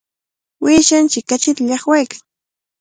Uyshanchik 0.65 1.25
kachita 1.29 1.61
llaqwaykan. 1.67 2.21